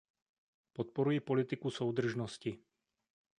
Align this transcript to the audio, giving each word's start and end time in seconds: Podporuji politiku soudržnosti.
Podporuji 0.73 1.19
politiku 1.21 1.71
soudržnosti. 1.71 2.57